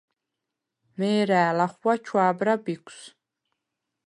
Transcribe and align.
მე̄რა̄̈ლ 0.97 1.57
ახღუ̂ა 1.65 1.95
ჩუ̂ა̄ბრა 2.05 2.55
ბიქუ̂ს. 2.63 2.99